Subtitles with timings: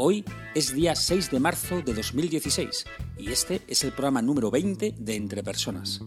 [0.00, 0.24] Hoy
[0.54, 2.84] es día 6 de marzo de 2016
[3.18, 6.00] y este es el programa número 20 de Entre Personas.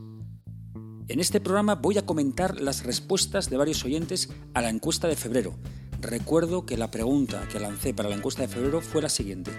[1.10, 5.18] En este programa voy a comentar las respuestas de varios oyentes a la encuesta de
[5.18, 5.60] febrero.
[6.00, 9.52] Recuerdo que la pregunta que lancé para la encuesta de febrero fue la siguiente.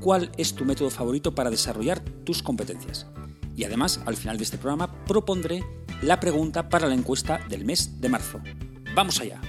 [0.00, 3.06] ¿Cuál es tu método favorito para desarrollar tus competencias?
[3.54, 5.62] Y además, al final de este programa, propondré
[6.02, 8.40] la pregunta para la encuesta del mes de marzo.
[8.96, 9.40] ¡Vamos allá!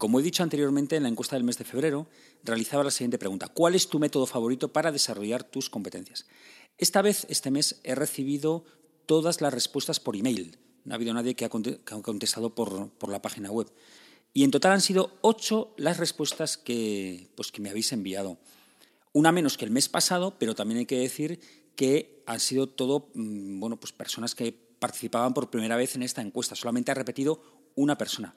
[0.00, 2.06] Como he dicho anteriormente, en la encuesta del mes de febrero
[2.42, 3.48] realizaba la siguiente pregunta.
[3.48, 6.24] ¿Cuál es tu método favorito para desarrollar tus competencias?
[6.78, 8.64] Esta vez, este mes, he recibido
[9.04, 10.56] todas las respuestas por email.
[10.86, 13.70] No ha habido nadie que ha contestado por, la página web.
[14.32, 18.38] Y en total han sido ocho las respuestas que, pues, que me habéis enviado.
[19.12, 21.40] Una menos que el mes pasado, pero también hay que decir
[21.76, 26.22] que han sido todo mm, bueno, pues personas que participaban por primera vez en esta
[26.22, 26.56] encuesta.
[26.56, 27.42] Solamente ha repetido
[27.74, 28.34] una persona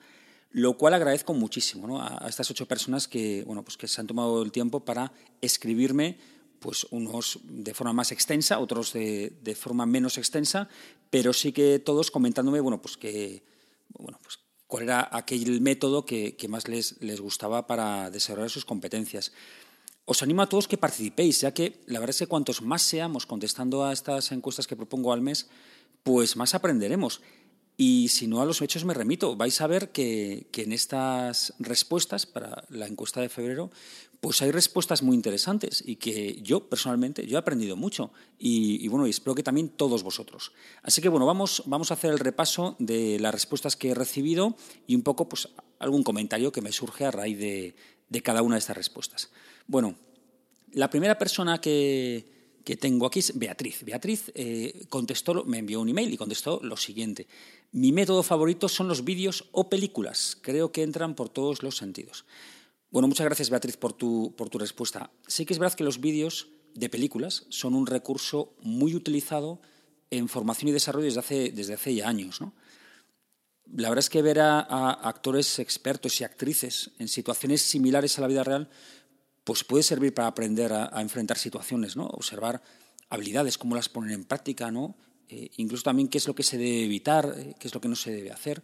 [0.54, 4.40] lo cual agradezco muchísimo a, estas ocho personas que, bueno, pues que se han tomado
[4.40, 6.16] el tiempo para escribirme
[6.60, 10.68] pues unos de forma más extensa, otros de, forma menos extensa,
[11.10, 13.42] pero sí que todos comentándome bueno, pues que,
[13.98, 14.38] bueno, pues
[14.68, 19.32] cuál era aquel método que, más les, les, gustaba para desarrollar sus competencias.
[20.04, 23.26] Os animo a todos que participéis, ya que la verdad es que cuantos más seamos
[23.26, 25.48] contestando a estas encuestas que propongo al mes,
[26.04, 27.20] pues más aprenderemos.
[27.76, 32.24] Y si no a los hechos me remito, vais a ver que, en estas respuestas
[32.24, 33.70] para la encuesta de febrero,
[34.20, 39.06] pues hay respuestas muy interesantes y que yo personalmente yo he aprendido mucho y, bueno,
[39.06, 40.52] y espero que también todos vosotros.
[40.82, 44.56] Así que bueno, vamos, vamos a hacer el repaso de las respuestas que he recibido
[44.86, 45.48] y un poco pues
[45.78, 47.74] algún comentario que me surge a raíz de,
[48.08, 49.30] de cada una de estas respuestas.
[49.66, 49.96] Bueno,
[50.72, 52.33] la primera persona que,
[52.64, 53.84] que tengo aquí es Beatriz.
[53.84, 57.26] Beatriz eh, contestó, me envió un email y contestó lo siguiente.
[57.72, 60.36] Mi método favorito son los vídeos o películas.
[60.40, 62.24] Creo que entran por todos los sentidos.
[62.90, 65.10] Bueno, muchas gracias Beatriz por tu, por tu respuesta.
[65.26, 69.60] Sí que es verdad que los vídeos de películas son un recurso muy utilizado
[70.10, 72.40] en formación y desarrollo desde hace, desde hace ya años.
[73.72, 74.60] La verdad es que ver a,
[74.90, 78.70] actores expertos y actrices en situaciones similares a la vida real
[79.44, 82.06] pues puede servir para aprender a, enfrentar situaciones, ¿no?
[82.06, 82.62] Observar
[83.10, 84.96] habilidades, cómo las ponen en práctica, ¿no?
[85.28, 87.88] Eh, incluso también qué es lo que se debe evitar, eh, qué es lo que
[87.88, 88.62] no se debe hacer.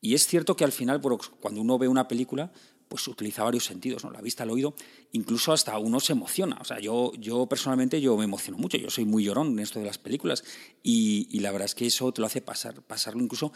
[0.00, 1.00] Y es cierto que al final,
[1.40, 2.52] cuando uno ve una película,
[2.88, 4.10] pues utiliza varios sentidos, ¿no?
[4.10, 4.74] La vista, el oído,
[5.12, 6.58] incluso hasta uno se emociona.
[6.60, 9.78] O sea, yo, yo personalmente yo me emociono mucho, yo soy muy llorón en esto
[9.78, 10.44] de las películas
[10.82, 13.52] y, y la verdad es que eso te lo hace pasar, pasarlo incluso,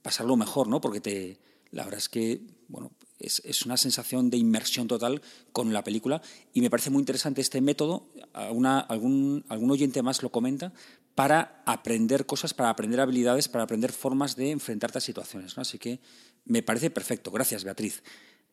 [0.00, 0.80] pasarlo mejor, ¿no?
[0.80, 1.38] Porque te,
[1.70, 6.60] la verdad es que, bueno, es, una sensación de inmersión total con la película y
[6.60, 10.72] me parece muy interesante este método, algún, algún oyente más lo comenta,
[11.14, 15.58] para aprender cosas, para aprender habilidades, para aprender formas de enfrentarte a situaciones.
[15.58, 15.98] Así que
[16.44, 17.32] me parece perfecto.
[17.32, 18.04] Gracias, Beatriz.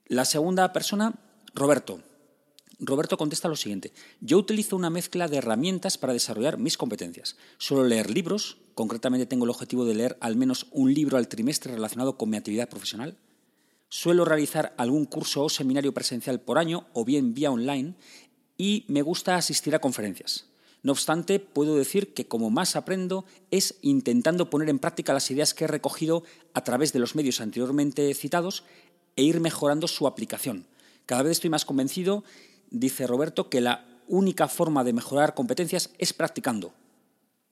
[0.07, 1.13] La segunda persona,
[1.53, 2.01] Roberto.
[2.79, 3.93] Roberto contesta lo siguiente.
[4.19, 7.37] Yo utilizo una mezcla de herramientas para desarrollar mis competencias.
[7.57, 11.73] Suelo leer libros, concretamente tengo el objetivo de leer al menos un libro al trimestre
[11.73, 13.17] relacionado con mi actividad profesional.
[13.97, 17.95] Suelo realizar algún curso o seminario presencial por año o bien vía online
[18.57, 20.47] y me gusta asistir a conferencias.
[20.83, 25.53] No obstante, puedo decir que como más aprendo es intentando poner en práctica las ideas
[25.53, 26.23] que he recogido
[26.53, 28.65] a través de los medios anteriormente citados
[29.15, 30.67] e ir mejorando su aplicación.
[31.05, 32.25] Cada vez estoy más convencido,
[32.71, 36.73] dice Roberto, que la única forma de mejorar competencias es practicando.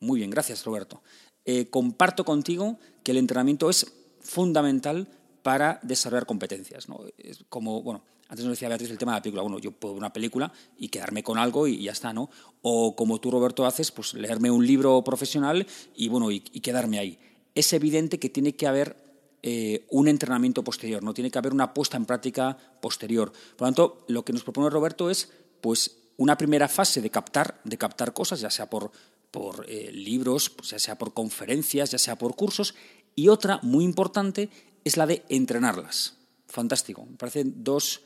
[0.02, 1.04] Muy bien, gracias Roberto.
[1.46, 5.08] Eh, comparto contigo que el entrenamiento es fundamental
[5.44, 6.90] para desarrollar competencias.
[6.90, 7.02] ¿no?
[7.18, 9.44] Es como, bueno, antes nos decía Beatriz el tema de la película.
[9.44, 12.32] Bueno, yo puedo ver una película y quedarme con algo y, ya está, ¿no?
[12.62, 17.20] O como tú, Roberto, haces, pues leerme un libro profesional y, bueno, y, quedarme ahí.
[17.54, 18.98] Es evidente que tiene que haber
[19.44, 23.32] eh, un entrenamiento posterior, no tiene que haber una puesta en práctica posterior.
[23.32, 25.30] Por lo tanto, lo que nos propone Roberto es,
[25.62, 28.92] pues, una primera fase de captar, de captar cosas, ya sea por,
[29.30, 32.74] por eh, libros, pues, ya sea por conferencias, ya sea por cursos,
[33.16, 34.50] y otra muy importante
[34.84, 36.18] es la de entrenarlas.
[36.48, 37.06] Fantástico.
[37.06, 38.02] Me parecen dos,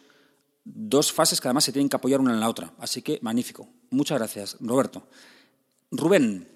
[0.63, 2.73] dos fases que además se tienen que apoyar una en la otra.
[2.79, 3.67] Así que magnífico.
[3.89, 5.07] Muchas gracias, Roberto.
[5.91, 6.47] Rubén.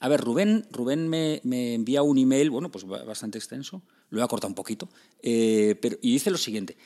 [0.00, 1.40] A ver, Rubén, Rubén me,
[1.74, 4.88] envía un email, bueno, pues bastante extenso, lo he acortado un poquito,
[5.22, 6.76] eh, pero, y dice lo siguiente.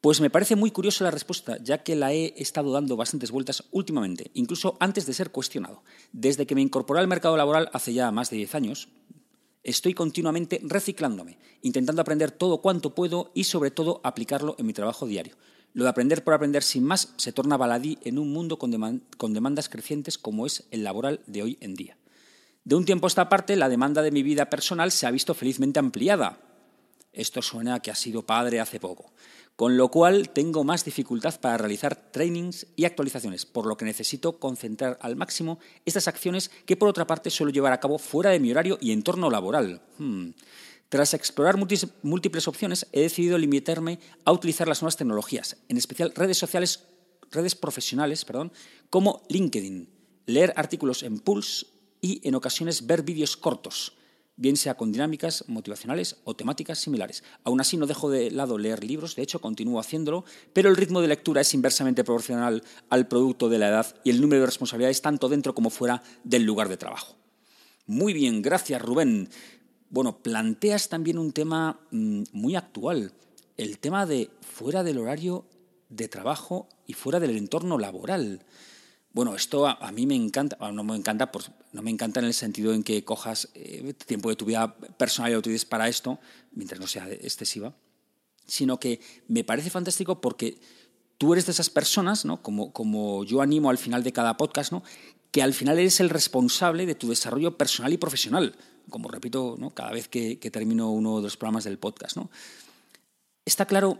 [0.00, 3.64] Pues me parece muy curiosa la respuesta, ya que la he estado dando bastantes vueltas
[3.72, 5.82] últimamente, incluso antes de ser cuestionado.
[6.12, 8.88] Desde que me incorporé al mercado laboral hace ya más de 10 años,
[9.62, 15.06] estoy continuamente reciclándome, intentando aprender todo cuanto puedo y sobre todo aplicarlo en mi trabajo
[15.06, 15.36] diario.
[15.74, 18.70] Lo de aprender por aprender sin más se torna baladí en un mundo con,
[19.32, 21.96] demandas crecientes como es el laboral de hoy en día.
[22.64, 25.34] De un tiempo a esta parte, la demanda de mi vida personal se ha visto
[25.34, 26.38] felizmente ampliada.
[27.12, 29.12] Esto suena a que ha sido padre hace poco
[29.62, 34.40] con lo cual tengo más dificultad para realizar trainings y actualizaciones, por lo que necesito
[34.40, 38.40] concentrar al máximo estas acciones que por otra parte suelo llevar a cabo fuera de
[38.40, 39.80] mi horario y entorno laboral.
[39.98, 40.30] Hmm.
[40.88, 41.56] Tras explorar
[42.02, 46.80] múltiples opciones, he decidido limitarme a utilizar las nuevas tecnologías, en especial redes sociales,
[47.30, 48.50] redes profesionales, perdón,
[48.90, 49.88] como LinkedIn,
[50.26, 51.66] leer artículos en Pulse
[52.00, 53.96] y en ocasiones ver vídeos cortos
[54.42, 57.22] bien sea con dinámicas motivacionales o temáticas similares.
[57.44, 61.00] Aún así, no dejo de lado leer libros, de hecho, continúo haciéndolo, pero el ritmo
[61.00, 65.00] de lectura es inversamente proporcional al producto de la edad y el número de responsabilidades
[65.00, 67.14] tanto dentro como fuera del lugar de trabajo.
[67.86, 69.30] Muy bien, gracias Rubén.
[69.90, 73.12] Bueno, planteas también un tema mm, muy actual,
[73.56, 75.46] el tema de fuera del horario
[75.88, 78.44] de trabajo y fuera del entorno laboral.
[79.12, 82.34] Bueno, esto a, mí me encanta, no me encanta, pues, no me encanta en el
[82.34, 86.18] sentido en que cojas eh, tiempo de tu vida personal y lo utilices para esto,
[86.52, 87.74] mientras no sea excesiva,
[88.46, 90.58] sino que me parece fantástico porque
[91.18, 92.42] tú eres de esas personas, ¿no?
[92.42, 94.82] como, como yo animo al final de cada podcast, ¿no?
[95.30, 98.54] que al final eres el responsable de tu desarrollo personal y profesional,
[98.90, 99.70] como repito ¿no?
[99.70, 102.16] cada vez que, termino uno de los programas del podcast.
[102.16, 102.30] ¿no?
[103.46, 103.98] Está claro,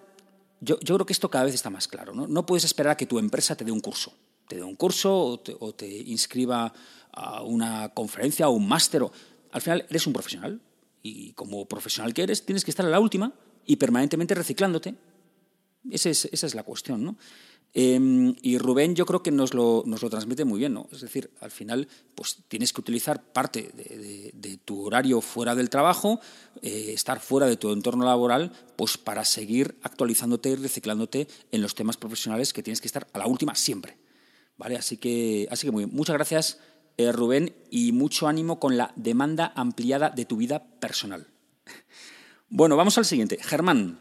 [0.61, 2.13] yo, yo creo que esto cada vez está más claro.
[2.13, 2.27] ¿no?
[2.27, 4.13] no puedes esperar a que tu empresa te dé un curso
[4.53, 6.75] te dé un curso o te, inscriba
[7.13, 9.03] a una conferencia o un máster.
[9.53, 10.61] Al final eres un profesional
[11.03, 13.33] y como profesional que eres tienes que estar a la última
[13.67, 14.95] y permanentemente reciclándote.
[15.91, 17.17] Esa es, la cuestión, ¿no?
[17.75, 20.89] Em, y Rubén yo creo que nos lo, nos lo, transmite muy bien, ¿no?
[20.93, 26.21] Es decir, al final pues tienes que utilizar parte de, tu horario fuera del trabajo,
[26.61, 31.75] eh, estar fuera de tu entorno laboral, pues para seguir actualizándote y reciclándote en los
[31.75, 33.97] temas profesionales que tienes que estar a la última siempre.
[34.59, 34.77] ¿Vale?
[34.77, 35.97] Así que, así que muy bien.
[35.97, 36.59] Muchas gracias,
[36.97, 41.27] eh, Rubén, y mucho ánimo con la demanda ampliada de tu vida personal.
[42.55, 43.39] Bueno, vamos al siguiente.
[43.41, 43.99] Germán.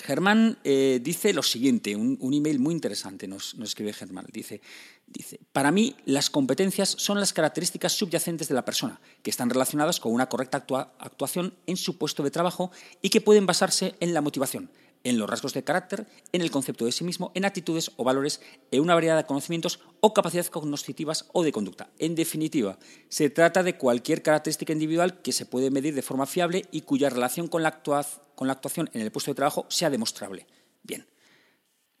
[0.00, 4.26] Germán eh, dice lo siguiente, un, email muy interesante nos, escribe Germán.
[4.32, 4.60] Dice,
[5.06, 10.00] dice, para mí las competencias son las características subyacentes de la persona, que están relacionadas
[10.00, 10.64] con una correcta
[10.98, 12.70] actuación en su puesto de trabajo
[13.02, 14.70] y que pueden basarse en la motivación,
[15.04, 18.40] en los rasgos de carácter, en el concepto de sí mismo, en actitudes o valores,
[18.70, 21.90] en una variedad de conocimientos o capacidades cognitivas o de conducta.
[21.98, 26.66] En definitiva, se trata de cualquier característica individual que se puede medir de forma fiable
[26.72, 30.46] y cuya relación con la, actuación en el puesto de trabajo sea demostrable.
[30.82, 31.06] Bien.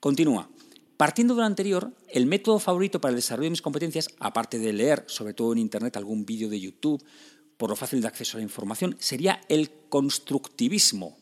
[0.00, 0.50] Continúa.
[0.96, 4.72] Partiendo de lo anterior, el método favorito para el desarrollo de mis competencias, aparte de
[4.72, 7.02] leer, sobre todo en Internet, algún vídeo de YouTube,
[7.56, 11.20] por lo fácil de acceso a la información, sería el constructivismo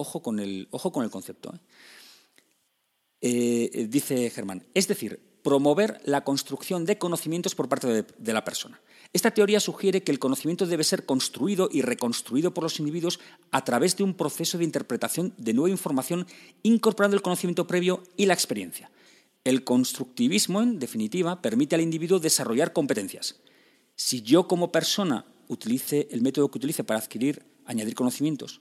[0.00, 1.54] Ojo con el, ojo con el concepto.
[1.54, 1.60] ¿eh?
[3.20, 8.80] Eh, dice Germán, es decir, promover la construcción de conocimientos por parte de, la persona.
[9.12, 13.18] Esta teoría sugiere que el conocimiento debe ser construido y reconstruido por los individuos
[13.50, 16.26] a través de un proceso de interpretación de nueva información
[16.62, 18.90] incorporando el conocimiento previo y la experiencia.
[19.42, 23.40] El constructivismo, en definitiva, permite al individuo desarrollar competencias.
[23.96, 28.60] Si yo como persona utilice el método que utilice para adquirir, añadir conocimientos,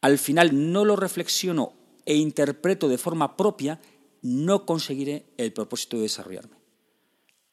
[0.00, 1.72] al final no lo reflexiono
[2.04, 3.80] e interpreto de forma propia,
[4.26, 6.56] no conseguiré el propósito de desarrollarme.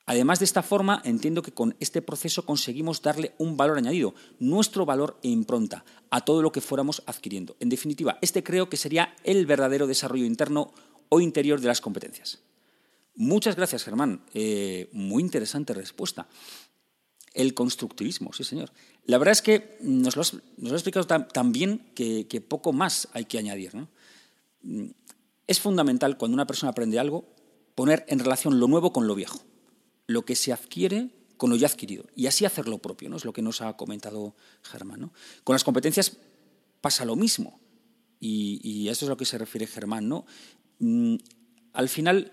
[0.05, 4.85] Además de esta forma, entiendo que con este proceso conseguimos darle un valor añadido, nuestro
[4.85, 7.55] valor e impronta a todo lo que fuéramos adquiriendo.
[7.61, 10.73] En definitiva, este creo que sería el verdadero desarrollo interno
[11.07, 12.39] o interior de las competencias.
[13.15, 14.25] Muchas gracias, Germán.
[14.33, 16.27] Eh, muy interesante respuesta.
[17.33, 18.71] El constructivismo, sí, señor.
[19.05, 20.33] La verdad es que nos lo, has,
[20.71, 23.71] explicado tan, bien que, poco más hay que añadir.
[24.63, 24.89] Mm,
[25.47, 27.25] es fundamental cuando una persona aprende algo
[27.75, 29.41] poner en relación lo nuevo con lo viejo,
[30.07, 33.17] lo que se adquiere con lo ya adquirido, y así hacer lo propio, ¿no?
[33.17, 35.11] es lo que nos ha comentado Germán.
[35.43, 36.17] Con las competencias
[36.79, 37.59] pasa lo mismo,
[38.19, 40.23] y, a eso es a lo que se refiere Germán.
[40.79, 41.15] Mm,
[41.73, 42.31] al final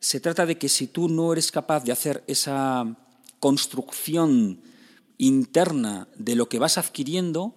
[0.00, 2.96] se trata de que si tú no eres capaz de hacer esa
[3.38, 4.62] construcción
[5.18, 7.54] interna de lo que vas adquiriendo,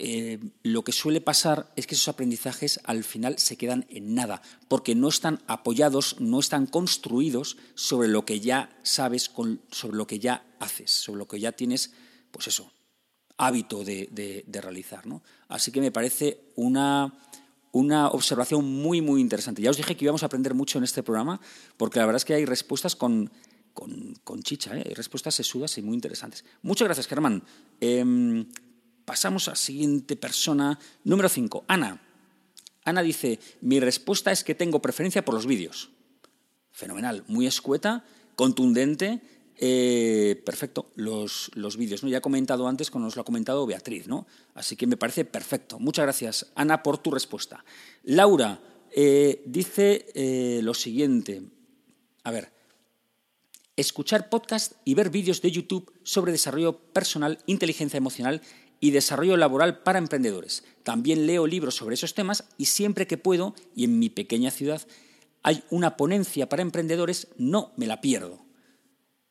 [0.00, 4.42] eh, lo que suele pasar es que esos aprendizajes al final se quedan en nada,
[4.68, 9.32] porque no están apoyados, no están construidos sobre lo que ya sabes,
[9.70, 11.92] sobre lo que ya haces, sobre lo que ya tienes,
[12.30, 12.72] pues eso,
[13.38, 15.04] hábito de, realizar.
[15.06, 15.22] ¿no?
[15.48, 17.18] Así que me parece una,
[17.72, 19.62] una observación muy, muy interesante.
[19.62, 21.40] Ya os dije que íbamos a aprender mucho en este programa,
[21.76, 23.32] porque la verdad es que hay respuestas con,
[23.72, 24.84] con, chicha, ¿eh?
[24.86, 26.44] hay respuestas sesudas y muy interesantes.
[26.62, 27.42] Muchas gracias, Germán.
[27.80, 28.46] Em,
[29.08, 30.78] pasamos a la siguiente persona.
[31.04, 31.98] Número 5, Ana.
[32.84, 35.88] Ana dice, mi respuesta es que tengo preferencia por los vídeos.
[36.72, 38.04] Fenomenal, muy escueta,
[38.36, 39.22] contundente
[39.56, 42.02] eh, perfecto, los, los vídeos.
[42.02, 42.10] ¿no?
[42.10, 44.26] Ya he comentado antes, como nos lo ha comentado Beatriz, ¿no?
[44.52, 45.78] Así que me parece perfecto.
[45.78, 47.64] Muchas gracias, Ana, por tu respuesta.
[48.02, 48.60] Laura
[48.94, 51.44] eh, dice eh, lo siguiente.
[52.24, 52.52] A ver,
[53.74, 58.42] escuchar podcast y ver vídeos de YouTube sobre desarrollo personal, inteligencia emocional
[58.80, 60.64] y desarrollo laboral para emprendedores.
[60.82, 64.82] También leo libros sobre esos temas y siempre que puedo, y en mi pequeña ciudad,
[65.42, 68.48] hay una ponencia para emprendedores, no me la pierdo.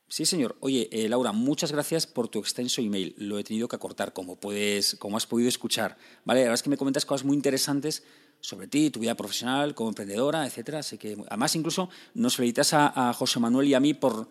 [0.10, 0.56] Sí, señor.
[0.62, 3.14] Oye, eh, Laura, muchas gracias por tu extenso email.
[3.18, 5.98] Lo he tenido que acortar, como puedes, como has podido escuchar.
[6.24, 8.04] Vale, la verdad es que me comentas cosas muy interesantes
[8.40, 10.80] sobre ti, tu vida profesional, como emprendedora, etcétera.
[10.80, 14.30] Así que, además, incluso nos felicitas a, José Manuel y a mí por,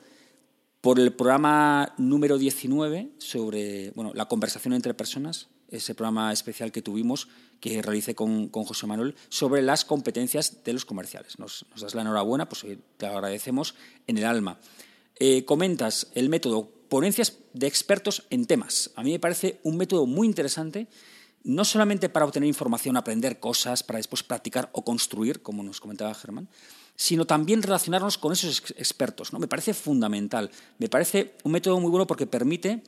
[0.87, 6.81] por el programa número 19 sobre bueno, la conversación entre personas, ese programa especial que
[6.81, 7.27] tuvimos,
[7.59, 11.41] que realicé con, José Manuel, sobre las competencias de los comerciales.
[11.41, 12.65] Nos, nos das la enhorabuena, pues
[12.99, 13.75] te agradecemos
[14.07, 14.61] en el alma.
[15.19, 18.93] Eh, comentas el método ponencias de expertos en temas.
[18.95, 20.87] A mí me parece un método muy interesante,
[21.43, 26.15] no solamente para obtener información, aprender cosas, para después practicar o construir, como nos comentaba
[26.15, 26.49] Germán,
[26.97, 29.33] sino también relacionarnos con esos expertos.
[29.33, 29.39] ¿no?
[29.39, 30.51] Me parece fundamental.
[30.79, 32.83] Me parece un método muy bueno porque permite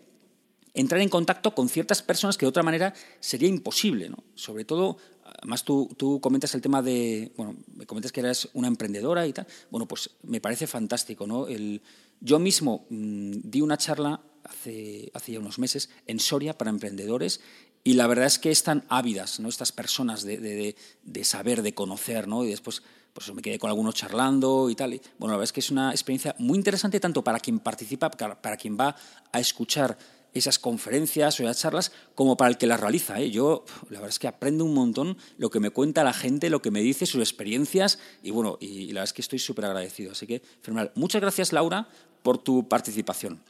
[0.74, 4.08] entrar en contacto con ciertas personas que de otra manera sería imposible.
[4.08, 4.24] ¿no?
[4.34, 8.68] Sobre todo, además tú, tú, comentas el tema de, bueno, me comentas que eres una
[8.68, 9.46] emprendedora y tal.
[9.70, 11.46] Bueno, pues me parece fantástico, ¿no?
[11.46, 11.82] El,
[12.20, 17.40] yo mismo mm, di una charla hace, hace, ya unos meses en Soria para emprendedores
[17.88, 19.48] y la verdad es que están ávidas ¿no?
[19.48, 20.76] estas personas de,
[21.22, 22.44] saber, de conocer, ¿no?
[22.44, 22.82] y después
[23.14, 24.92] pues me quedé con algunos charlando y tal.
[24.92, 28.10] Y, bueno, la verdad es que es una experiencia muy interesante tanto para quien participa,
[28.10, 28.94] para quien va
[29.32, 29.96] a escuchar
[30.34, 33.18] esas conferencias o esas charlas como para el que las realiza.
[33.22, 33.30] ¿eh?
[33.30, 36.60] Yo, la verdad es que aprendo un montón lo que me cuenta la gente, lo
[36.60, 40.12] que me dice, sus experiencias y bueno, y, la verdad es que estoy súper agradecido.
[40.12, 40.92] Así que, fenomenal.
[40.94, 41.88] Muchas gracias, Laura,
[42.22, 43.40] por tu participación.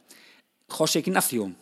[0.69, 1.53] José Ignacio,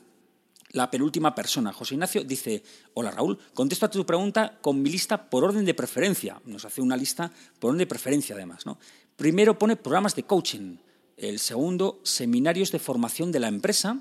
[0.78, 1.74] la penúltima persona.
[1.74, 5.74] José Ignacio dice, hola Raúl, contesto a tu pregunta con mi lista por orden de
[5.74, 6.42] preferencia.
[6.46, 8.66] Nos hace una lista por orden de preferencia además.
[8.66, 8.80] ¿no?
[9.16, 10.78] Primero pone programas de coaching.
[11.18, 14.00] El segundo, seminarios de formación de la empresa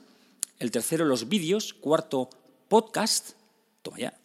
[0.59, 2.31] el tercero los vídeos, cuarto
[2.69, 3.33] podcast,
[3.83, 4.19] toma ya.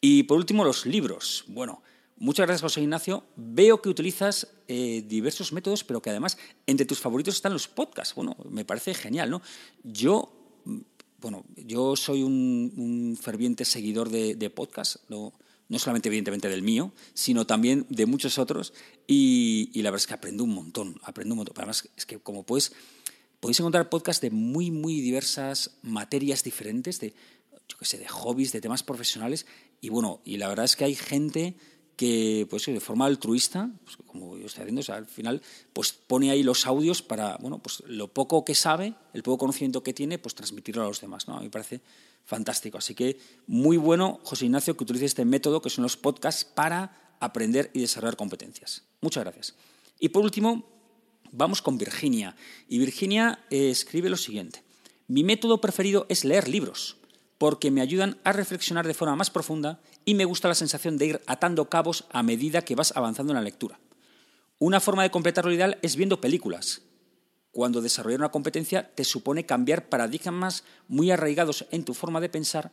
[0.00, 1.44] Y por último los libros.
[1.48, 1.82] Bueno,
[2.16, 3.24] muchas gracias José Ignacio.
[3.36, 8.14] Veo que utilizas eh, diversos métodos, pero que además entre tus favoritos están los podcasts.
[8.14, 9.42] Bueno, me parece genial, ¿no?
[9.82, 10.35] Yo,
[11.20, 15.32] bueno, yo soy un, ferviente seguidor de, de podcasts, no,
[15.68, 18.72] no solamente evidentemente del mío, sino también de muchos otros,
[19.06, 21.54] y, y, la verdad es que aprendo un montón, aprendo un montón.
[21.56, 22.72] Además, es que como puedes
[23.40, 27.14] podéis encontrar podcasts de muy, muy diversas materias diferentes, de,
[27.68, 29.46] yo qué sé, de hobbies, de temas profesionales.
[29.80, 31.54] Y bueno, y la verdad es que hay gente
[31.96, 36.42] que, pues de forma altruista, pues, como yo estoy haciendo, al final, pues pone ahí
[36.42, 40.34] los audios para, bueno, pues lo poco que sabe, el poco conocimiento que tiene, pues
[40.34, 41.34] transmitirlo a los demás, ¿no?
[41.34, 41.80] A mí me parece
[42.24, 42.78] fantástico.
[42.78, 47.16] Así que muy bueno, José Ignacio, que utilice este método, que son los podcasts, para
[47.18, 48.82] aprender y desarrollar competencias.
[49.00, 49.54] Muchas gracias.
[49.98, 50.76] Y por último,
[51.32, 52.34] Vamos con Virginia.
[52.68, 54.62] Y Virginia eh, escribe lo siguiente.
[55.08, 56.96] Mi método preferido es leer libros,
[57.38, 61.06] porque me ayudan a reflexionar de forma más profunda y me gusta la sensación de
[61.06, 63.78] ir atando cabos a medida que vas avanzando en la lectura.
[64.58, 66.82] Una forma de completar lo ideal es viendo películas.
[67.52, 72.72] Cuando desarrollar una competencia te supone cambiar paradigmas muy arraigados en tu forma de pensar,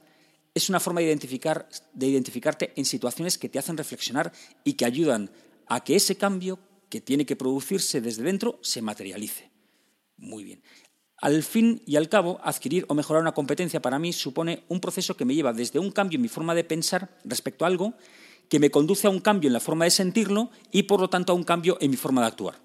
[0.53, 4.31] es una forma de, identificar, de identificarte en situaciones que te hacen reflexionar
[4.63, 5.31] y que ayudan
[5.67, 9.51] a que ese cambio que tiene que producirse desde dentro se materialice.
[10.17, 10.61] Muy bien.
[11.23, 15.15] Al fin y al cabo, adquirir o mejorar una competencia para mí supone un proceso
[15.15, 17.93] que me lleva desde un cambio en mi forma de pensar respecto a algo,
[18.49, 21.31] que me conduce a un cambio en la forma de sentirlo y por lo tanto
[21.31, 22.55] a un cambio en mi forma de actuar.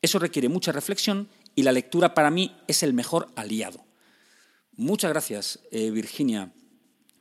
[0.00, 3.84] Eso requiere mucha reflexión y la lectura para mí es el mejor aliado.
[4.76, 6.54] Muchas gracias, eh, Virginia.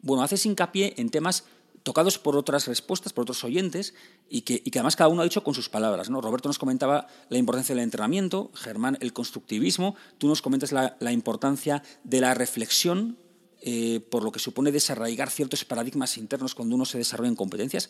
[0.01, 1.43] Bueno, haces hincapié en temas
[1.84, 3.94] tocados por otras respuestas, por otros oyentes,
[4.30, 6.10] y que, además cada uno ha dicho con sus palabras.
[6.10, 6.22] ¿no?
[6.22, 11.84] Roberto nos comentaba la importancia del entrenamiento, Germán el constructivismo, tú nos comentas la, importancia
[12.04, 13.18] de la reflexión,
[13.62, 17.90] eh, por lo que supone desarraigar ciertos paradigmas internos cuando uno se desarrolla en competencias.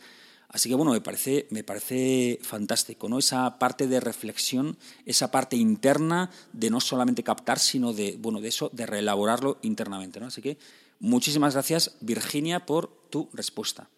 [0.49, 3.17] Así que bueno, me parece, me parece fantástico, ¿no?
[3.17, 8.49] Esa parte de reflexión, esa parte interna de no solamente captar, sino de, bueno, de
[8.49, 10.27] eso, de reelaborarlo internamente, ¿no?
[10.27, 10.59] Así que
[11.03, 13.89] muchísimas gracias, Virginia, por tu respuesta.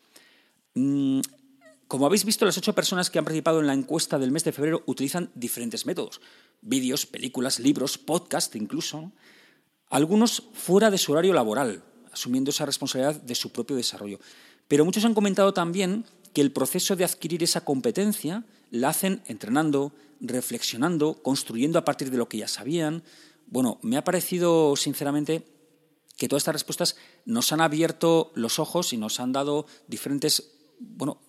[0.74, 1.22] Mm,
[1.88, 4.52] Como habéis visto, las ocho personas que han participado en la encuesta del mes de
[4.52, 6.20] febrero utilizan diferentes métodos.
[6.62, 9.12] Vídeos, películas, libros, podcast incluso.
[9.90, 14.20] Algunos fuera de su horario laboral, asumiendo esa responsabilidad de su propio desarrollo.
[14.68, 19.94] Pero muchos han comentado también que el proceso de adquirir esa competencia la hacen entrenando,
[20.20, 23.04] reflexionando, construyendo a partir de lo que ya sabían.
[23.46, 25.46] Bueno, me ha parecido sinceramente
[26.18, 26.96] que todas estas respuestas
[27.26, 31.20] nos han abierto los ojos y nos han dado diferentes bueno,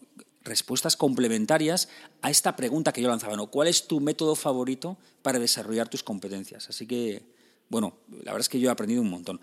[0.47, 1.89] respuestas complementarias
[2.23, 3.49] a esta pregunta que yo lanzaba, ¿no?
[3.49, 6.69] ¿Cuál es tu método favorito para desarrollar tus competencias?
[6.69, 7.27] Así que,
[7.69, 9.41] bueno, la verdad es que yo he aprendido un montón.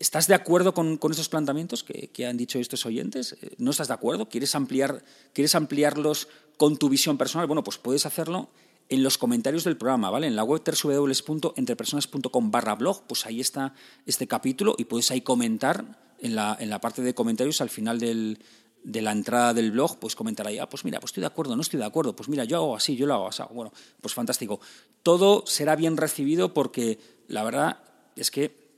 [0.00, 3.36] ¿Estás de acuerdo con, estos planteamientos que, han dicho estos oyentes?
[3.40, 4.28] Eh, ¿No estás de acuerdo?
[4.28, 7.46] ¿Quieres, ampliar, ¿Quieres ampliarlos con tu visión personal?
[7.46, 8.50] Bueno, pues puedes hacerlo
[8.88, 10.26] en los comentarios del programa, ¿vale?
[10.26, 13.74] En la web www.entrepersonas.com barra blog, pues ahí está
[14.06, 17.98] este capítulo y puedes ahí comentar en la, en la parte de comentarios al final
[17.98, 18.38] del,
[18.82, 21.54] de la entrada del blog, pues comentar ahí, ah, pues mira, pues estoy de acuerdo,
[21.54, 23.42] no estoy de acuerdo, pues mira, yo hago así, yo lo hago así.
[23.52, 24.60] Bueno, pues fantástico.
[25.02, 27.82] Todo será bien recibido porque la verdad
[28.16, 28.68] es que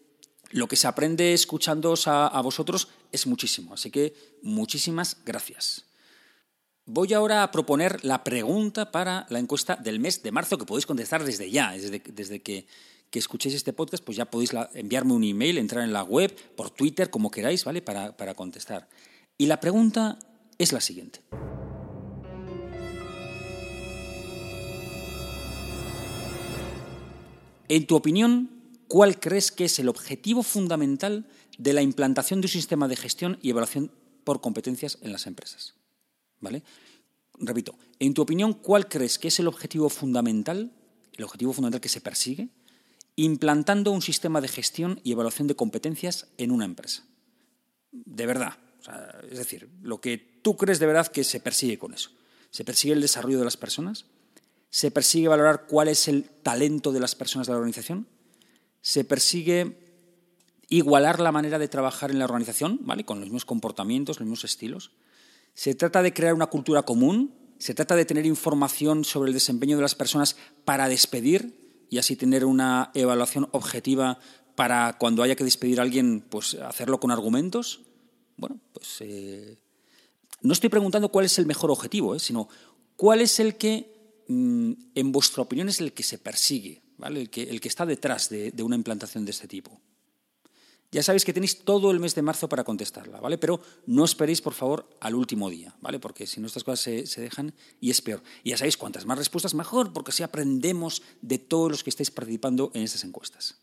[0.50, 3.74] lo que se aprende escuchándoos a, a vosotros es muchísimo.
[3.74, 5.89] Así que muchísimas gracias.
[6.92, 10.86] Voy ahora a proponer la pregunta para la encuesta del mes de marzo que podéis
[10.86, 12.66] contestar desde ya, desde, desde que,
[13.10, 16.70] que, escuchéis este podcast, pues ya podéis enviarme un email, entrar en la web, por
[16.70, 17.80] Twitter, como queráis, ¿vale?
[17.80, 18.88] Para, para contestar.
[19.38, 20.18] Y la pregunta
[20.58, 21.20] es la siguiente.
[27.68, 28.50] En tu opinión,
[28.88, 33.38] ¿cuál crees que es el objetivo fundamental de la implantación de un sistema de gestión
[33.42, 33.92] y evaluación
[34.24, 35.79] por competencias en las empresas?
[36.40, 36.62] ¿Vale?
[37.38, 40.72] Repito, en tu opinión, ¿cuál crees que es el objetivo fundamental,
[41.12, 42.48] el objetivo fundamental que se persigue,
[43.16, 47.06] implantando un sistema de gestión y evaluación de competencias en una empresa?
[47.92, 48.58] De verdad,
[49.30, 52.10] es decir, lo que tú crees de verdad que se persigue con eso.
[52.50, 54.06] ¿Se persigue el desarrollo de las personas?
[54.70, 58.06] ¿Se persigue valorar cuál es el talento de las personas de la organización?
[58.82, 59.78] ¿Se persigue
[60.68, 63.04] igualar la manera de trabajar en la organización, ¿vale?
[63.04, 64.92] con los mismos comportamientos, los mismos estilos?
[65.54, 67.34] ¿Se trata de crear una cultura común?
[67.58, 72.16] ¿Se trata de tener información sobre el desempeño de las personas para despedir y así
[72.16, 74.18] tener una evaluación objetiva
[74.54, 77.82] para cuando haya que despedir a alguien, pues hacerlo con argumentos?
[78.36, 79.58] Bueno, pues eh,
[80.42, 82.18] no estoy preguntando cuál es el mejor objetivo, ¿eh?
[82.18, 82.48] sino
[82.96, 87.20] cuál es el que, mm, en vuestra opinión, es el que se persigue, ¿vale?
[87.20, 89.80] el, que, el que está detrás de, una implantación de este tipo.
[90.92, 93.38] Ya sabéis que tenéis todo el mes de marzo para contestarla, ¿vale?
[93.38, 96.00] Pero no esperéis, por favor, al último día, ¿vale?
[96.00, 98.24] Porque si no estas cosas se, se, dejan y es peor.
[98.42, 102.10] Y ya sabéis, cuantas más respuestas, mejor, porque así aprendemos de todos los que estáis
[102.10, 103.60] participando en estas encuestas.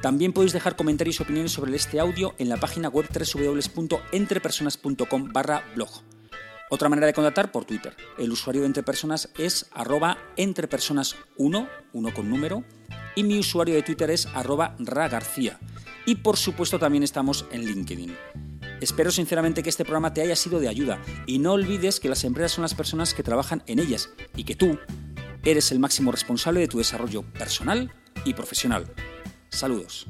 [0.00, 5.90] También podéis dejar comentarios y opiniones sobre este audio en la página web www.entrepersonas.com/blog.
[6.70, 7.96] Otra manera de contactar por Twitter.
[8.16, 12.62] El usuario de Entre Personas es arroba entrepersonas1, uno con número,
[13.16, 15.58] y mi usuario de Twitter es arroba ragarcía.
[16.06, 18.16] Y por supuesto también estamos en LinkedIn.
[18.80, 22.22] Espero sinceramente que este programa te haya sido de ayuda y no olvides que las
[22.22, 24.78] empresas son las personas que trabajan en ellas y que tú
[25.44, 27.92] eres el máximo responsable de tu desarrollo personal
[28.24, 28.86] y profesional.
[29.48, 30.06] Saludos.